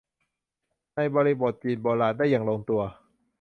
[0.95, 2.81] ในบริบทจีนโบราณ ได้อย่างลงตัว